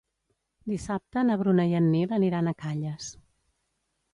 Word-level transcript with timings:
Dissabte 0.71 1.23
na 1.27 1.35
Bruna 1.41 1.65
i 1.73 1.77
en 1.81 1.91
Nil 1.97 2.17
aniran 2.19 2.49
a 2.53 2.57
Calles. 2.65 3.11